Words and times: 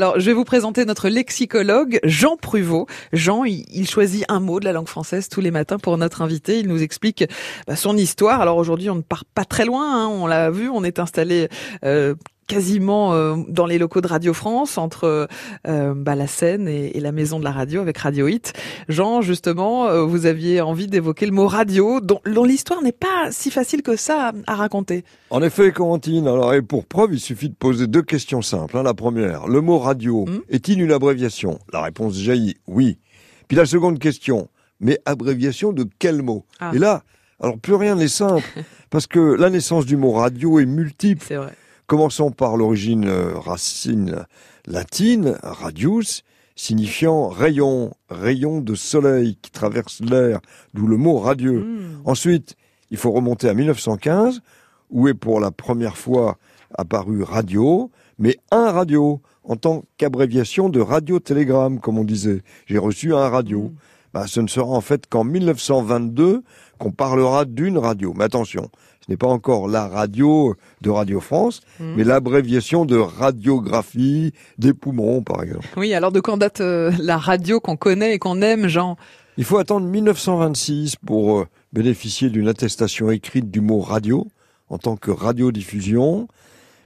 Alors, 0.00 0.20
je 0.20 0.26
vais 0.26 0.32
vous 0.32 0.44
présenter 0.44 0.84
notre 0.84 1.08
lexicologue, 1.08 1.98
Jean 2.04 2.36
Pruvot. 2.36 2.86
Jean, 3.12 3.42
il, 3.42 3.90
choisit 3.90 4.24
un 4.28 4.38
mot 4.38 4.60
de 4.60 4.64
la 4.64 4.70
langue 4.70 4.86
française 4.86 5.28
tous 5.28 5.40
les 5.40 5.50
matins 5.50 5.76
pour 5.76 5.98
notre 5.98 6.22
invité. 6.22 6.60
Il 6.60 6.68
nous 6.68 6.84
explique 6.84 7.24
bah, 7.66 7.74
son 7.74 7.96
histoire. 7.96 8.40
Alors 8.40 8.58
aujourd'hui, 8.58 8.90
on 8.90 8.94
ne 8.94 9.00
part 9.00 9.24
pas 9.24 9.44
très 9.44 9.64
loin. 9.64 10.04
Hein. 10.04 10.06
On 10.06 10.28
l'a 10.28 10.52
vu, 10.52 10.68
on 10.68 10.84
est 10.84 11.00
installé 11.00 11.48
euh, 11.84 12.14
quasiment 12.48 13.12
euh, 13.12 13.36
dans 13.46 13.66
les 13.66 13.78
locaux 13.78 14.00
de 14.00 14.08
Radio 14.08 14.32
France, 14.32 14.78
entre 14.78 15.28
euh, 15.68 15.94
bah, 15.94 16.16
la 16.16 16.26
scène 16.26 16.66
et, 16.66 16.98
la 16.98 17.12
maison 17.12 17.38
de 17.38 17.44
la 17.44 17.52
radio 17.52 17.80
avec 17.80 17.98
Radio 17.98 18.26
Hit. 18.26 18.54
Jean, 18.88 19.20
justement, 19.20 19.86
euh, 19.86 20.02
vous 20.02 20.26
aviez 20.26 20.60
envie 20.60 20.88
d'évoquer 20.88 21.26
le 21.26 21.32
mot 21.32 21.46
radio, 21.46 22.00
dont, 22.00 22.20
l'histoire 22.24 22.82
n'est 22.82 22.90
pas 22.90 23.30
si 23.30 23.52
facile 23.52 23.82
que 23.82 23.94
ça 23.94 24.32
à, 24.46 24.54
raconter. 24.56 25.04
En 25.30 25.42
effet, 25.42 25.70
Corentine, 25.70 26.26
alors 26.26 26.54
et 26.54 26.62
pour 26.62 26.86
preuve, 26.86 27.10
il 27.12 27.20
suffit 27.20 27.50
de 27.50 27.54
poser 27.54 27.86
deux 27.86 28.02
questions 28.02 28.42
simples. 28.42 28.78
Hein. 28.78 28.82
La 28.82 28.94
première, 28.94 29.46
le 29.46 29.60
mot 29.60 29.78
radio 29.78 30.24
hmm 30.24 30.40
est-il 30.48 30.80
une 30.80 30.92
abréviation? 30.92 31.58
La 31.72 31.82
réponse 31.82 32.14
jaillit 32.14 32.56
oui. 32.66 32.98
Puis 33.46 33.56
la 33.56 33.66
seconde 33.66 33.98
question, 33.98 34.48
mais 34.80 34.98
abréviation 35.04 35.72
de 35.72 35.86
quel 35.98 36.22
mot? 36.22 36.46
Ah. 36.58 36.70
Et 36.74 36.78
là, 36.78 37.02
alors 37.40 37.58
plus 37.58 37.74
rien 37.74 37.96
n'est 37.96 38.08
simple, 38.08 38.44
parce 38.90 39.06
que 39.06 39.18
la 39.18 39.50
naissance 39.50 39.84
du 39.84 39.96
mot 39.96 40.12
radio 40.12 40.58
est 40.58 40.66
multiple. 40.66 41.24
C'est 41.26 41.36
vrai. 41.36 41.52
Commençons 41.88 42.30
par 42.30 42.58
l'origine 42.58 43.08
euh, 43.08 43.38
racine 43.38 44.26
latine, 44.66 45.38
radius, 45.42 46.22
signifiant 46.54 47.28
rayon, 47.28 47.94
rayon 48.10 48.60
de 48.60 48.74
soleil 48.74 49.38
qui 49.40 49.50
traverse 49.50 50.02
l'air, 50.02 50.40
d'où 50.74 50.86
le 50.86 50.98
mot 50.98 51.16
radieux. 51.16 51.60
Hmm. 51.60 52.02
Ensuite, 52.04 52.56
il 52.90 52.98
faut 52.98 53.10
remonter 53.10 53.48
à 53.48 53.54
1915, 53.54 54.42
où 54.90 55.08
est 55.08 55.14
pour 55.14 55.40
la 55.40 55.50
première 55.50 55.96
fois 55.96 56.36
apparu 56.76 57.22
radio, 57.22 57.90
mais 58.18 58.36
un 58.50 58.70
radio, 58.70 59.22
en 59.42 59.56
tant 59.56 59.84
qu'abréviation 59.96 60.68
de 60.68 60.80
radiotélégramme, 60.80 61.80
comme 61.80 61.96
on 61.96 62.04
disait. 62.04 62.42
J'ai 62.66 62.76
reçu 62.76 63.14
un 63.14 63.30
radio. 63.30 63.62
Hmm. 63.62 63.76
Bah, 64.14 64.24
ce 64.26 64.40
ne 64.40 64.48
sera 64.48 64.68
en 64.68 64.80
fait 64.80 65.06
qu'en 65.08 65.24
1922 65.24 66.42
qu'on 66.78 66.92
parlera 66.92 67.44
d'une 67.44 67.78
radio. 67.78 68.14
Mais 68.16 68.24
attention, 68.24 68.70
ce 69.04 69.10
n'est 69.10 69.16
pas 69.16 69.26
encore 69.26 69.68
la 69.68 69.88
radio 69.88 70.54
de 70.80 70.90
Radio 70.90 71.20
France, 71.20 71.60
hmm. 71.80 71.94
mais 71.96 72.04
l'abréviation 72.04 72.84
de 72.84 72.96
radiographie 72.96 74.32
des 74.58 74.74
poumons, 74.74 75.22
par 75.22 75.42
exemple. 75.42 75.66
Oui, 75.76 75.92
alors 75.94 76.12
de 76.12 76.20
quand 76.20 76.36
date 76.36 76.60
euh, 76.60 76.92
la 76.98 77.16
radio 77.16 77.60
qu'on 77.60 77.76
connaît 77.76 78.14
et 78.14 78.18
qu'on 78.18 78.42
aime, 78.42 78.68
Jean? 78.68 78.96
Il 79.36 79.44
faut 79.44 79.58
attendre 79.58 79.86
1926 79.86 80.96
pour 80.96 81.38
euh, 81.38 81.46
bénéficier 81.72 82.28
d'une 82.30 82.48
attestation 82.48 83.10
écrite 83.10 83.50
du 83.50 83.60
mot 83.60 83.80
radio 83.80 84.26
en 84.68 84.78
tant 84.78 84.96
que 84.96 85.10
radiodiffusion. 85.10 86.28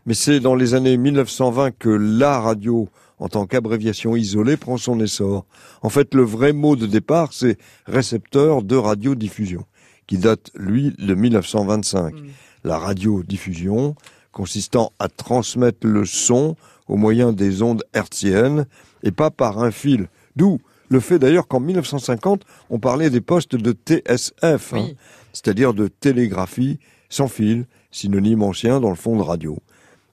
Mais 0.06 0.14
c'est 0.14 0.40
dans 0.40 0.54
les 0.54 0.74
années 0.74 0.96
1920 0.96 1.72
que 1.72 1.88
la 1.88 2.40
radio 2.40 2.88
en 3.22 3.28
tant 3.28 3.46
qu'abréviation 3.46 4.16
isolée, 4.16 4.56
prend 4.56 4.78
son 4.78 4.98
essor. 4.98 5.46
En 5.82 5.90
fait, 5.90 6.12
le 6.12 6.24
vrai 6.24 6.52
mot 6.52 6.74
de 6.74 6.86
départ, 6.86 7.32
c'est 7.32 7.56
récepteur 7.86 8.64
de 8.64 8.74
radiodiffusion, 8.74 9.64
qui 10.08 10.18
date, 10.18 10.50
lui, 10.56 10.92
de 10.98 11.14
1925. 11.14 12.16
Mm. 12.16 12.26
La 12.64 12.78
radiodiffusion, 12.78 13.94
consistant 14.32 14.92
à 14.98 15.06
transmettre 15.06 15.86
le 15.86 16.04
son 16.04 16.56
au 16.88 16.96
moyen 16.96 17.32
des 17.32 17.62
ondes 17.62 17.84
hertziennes 17.94 18.66
et 19.04 19.12
pas 19.12 19.30
par 19.30 19.62
un 19.62 19.70
fil. 19.70 20.08
D'où 20.34 20.58
le 20.88 20.98
fait 20.98 21.20
d'ailleurs 21.20 21.46
qu'en 21.46 21.60
1950, 21.60 22.42
on 22.70 22.80
parlait 22.80 23.08
des 23.08 23.20
postes 23.20 23.54
de 23.54 23.70
TSF, 23.70 24.74
hein, 24.74 24.88
c'est-à-dire 25.32 25.74
de 25.74 25.86
télégraphie 25.86 26.80
sans 27.08 27.28
fil, 27.28 27.66
synonyme 27.92 28.42
ancien 28.42 28.80
dans 28.80 28.90
le 28.90 28.96
fond 28.96 29.16
de 29.16 29.22
radio. 29.22 29.60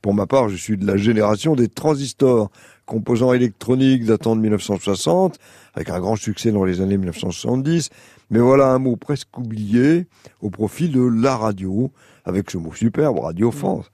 Pour 0.02 0.14
ma 0.14 0.28
part, 0.28 0.50
je 0.50 0.55
suis 0.55 0.78
de 0.78 0.86
la 0.86 0.97
génération 0.97 1.55
des 1.55 1.67
transistors, 1.67 2.50
composants 2.86 3.33
électroniques 3.33 4.05
datant 4.05 4.36
de 4.36 4.42
1960, 4.42 5.38
avec 5.73 5.89
un 5.89 6.00
grand 6.00 6.16
succès 6.16 6.52
dans 6.52 6.64
les 6.64 6.81
années 6.81 6.97
1970. 6.97 7.89
Mais 8.31 8.39
voilà 8.39 8.67
un 8.67 8.80
mot 8.80 8.95
presque 8.95 9.38
oublié 9.38 10.08
au 10.42 10.50
profit 10.50 10.89
de 10.89 11.02
la 11.02 11.36
radio, 11.36 11.92
avec 12.26 12.49
ce 12.49 12.58
mot 12.58 12.73
superbe, 12.73 13.20
Radio 13.20 13.52
France. 13.52 13.92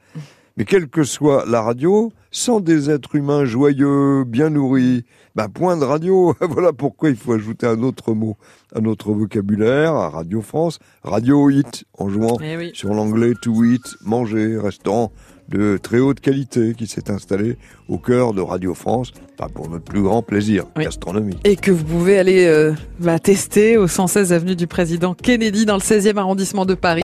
Mais 0.58 0.64
quelle 0.64 0.88
que 0.88 1.04
soit 1.04 1.46
la 1.46 1.62
radio, 1.62 2.14
sans 2.32 2.62
des 2.62 2.90
êtres 2.90 3.16
humains 3.16 3.44
joyeux, 3.44 4.24
bien 4.24 4.50
nourris, 4.50 5.04
ben 5.36 5.50
point 5.50 5.76
de 5.76 5.84
radio. 5.84 6.34
voilà 6.40 6.72
pourquoi 6.72 7.10
il 7.10 7.18
faut 7.18 7.34
ajouter 7.34 7.68
un 7.68 7.84
autre 7.84 8.14
mot 8.14 8.38
à 8.74 8.80
notre 8.80 9.12
vocabulaire, 9.12 9.94
à 9.96 10.10
Radio 10.10 10.42
France, 10.42 10.80
Radio 11.04 11.50
Hit, 11.50 11.84
en 11.98 12.08
jouant 12.08 12.38
eh 12.42 12.72
sur 12.74 12.94
l'anglais 12.94 13.34
to 13.42 13.66
eat, 13.66 13.84
manger, 14.06 14.58
restaurant 14.58 15.12
de 15.50 15.78
très 15.78 16.00
haute 16.00 16.20
qualité 16.20 16.74
qui 16.76 16.88
s'est 16.88 17.12
installé 17.12 17.58
au 17.88 17.98
cœur 17.98 18.34
de 18.34 18.42
Radio 18.42 18.74
France, 18.74 19.14
pour 19.54 19.70
notre 19.70 19.84
plus 19.84 20.02
grand 20.02 20.22
plaisir 20.22 20.66
gastronomique. 20.78 21.40
Et 21.44 21.56
que 21.56 21.72
vous 21.72 21.84
pouvez 21.84 22.18
aller 22.18 22.46
euh, 22.46 22.74
tester 23.22 23.78
au 23.78 23.88
116 23.88 24.34
avenue 24.34 24.56
du 24.56 24.68
Président 24.68 25.14
Kennedy 25.14 25.66
dans 25.66 25.76
le 25.76 25.82
16e 25.82 26.18
arrondissement 26.18 26.66
de 26.66 26.74
Paris. 26.74 26.94